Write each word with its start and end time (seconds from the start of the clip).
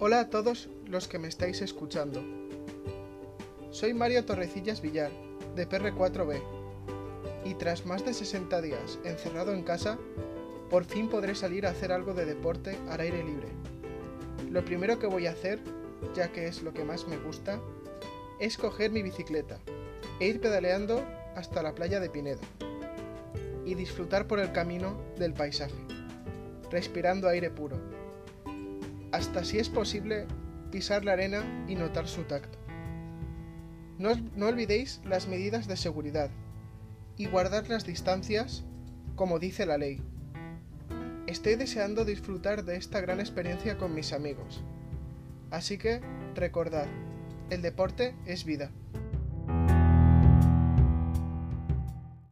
Hola 0.00 0.20
a 0.20 0.30
todos 0.30 0.68
los 0.86 1.08
que 1.08 1.18
me 1.18 1.26
estáis 1.26 1.60
escuchando. 1.60 2.22
Soy 3.72 3.94
Mario 3.94 4.24
Torrecillas 4.24 4.80
Villar, 4.80 5.10
de 5.56 5.68
PR4B, 5.68 6.40
y 7.44 7.54
tras 7.54 7.84
más 7.84 8.04
de 8.04 8.14
60 8.14 8.62
días 8.62 9.00
encerrado 9.02 9.52
en 9.52 9.64
casa, 9.64 9.98
por 10.70 10.84
fin 10.84 11.08
podré 11.08 11.34
salir 11.34 11.66
a 11.66 11.70
hacer 11.70 11.90
algo 11.90 12.14
de 12.14 12.26
deporte 12.26 12.78
al 12.88 13.00
aire 13.00 13.24
libre. 13.24 13.48
Lo 14.48 14.64
primero 14.64 15.00
que 15.00 15.08
voy 15.08 15.26
a 15.26 15.32
hacer, 15.32 15.58
ya 16.14 16.30
que 16.30 16.46
es 16.46 16.62
lo 16.62 16.72
que 16.72 16.84
más 16.84 17.08
me 17.08 17.18
gusta, 17.18 17.60
es 18.38 18.56
coger 18.56 18.92
mi 18.92 19.02
bicicleta 19.02 19.58
e 20.20 20.28
ir 20.28 20.40
pedaleando 20.40 21.04
hasta 21.34 21.60
la 21.60 21.74
playa 21.74 21.98
de 21.98 22.08
Pinedo 22.08 22.42
y 23.64 23.74
disfrutar 23.74 24.28
por 24.28 24.38
el 24.38 24.52
camino 24.52 24.96
del 25.18 25.34
paisaje, 25.34 25.74
respirando 26.70 27.28
aire 27.28 27.50
puro, 27.50 27.80
hasta 29.18 29.44
si 29.44 29.58
es 29.58 29.68
posible 29.68 30.26
pisar 30.70 31.04
la 31.04 31.14
arena 31.14 31.42
y 31.66 31.74
notar 31.74 32.06
su 32.06 32.22
tacto. 32.22 32.56
No, 33.98 34.12
olvidéis 34.46 35.00
las 35.04 35.26
medidas 35.26 35.66
de 35.66 35.76
seguridad 35.76 36.30
y 37.16 37.26
guardar 37.26 37.68
las 37.68 37.84
distancias 37.84 38.64
como 39.16 39.40
dice 39.40 39.66
la 39.66 39.76
ley. 39.76 40.00
Estoy 41.26 41.56
deseando 41.56 42.04
disfrutar 42.04 42.64
de 42.64 42.76
esta 42.76 43.00
gran 43.00 43.18
experiencia 43.18 43.76
con 43.76 43.92
mis 43.92 44.12
amigos. 44.12 44.62
Así 45.50 45.78
que 45.78 46.00
recordad, 46.36 46.86
el 47.50 47.60
deporte 47.60 48.14
es 48.24 48.44
vida. 48.44 48.70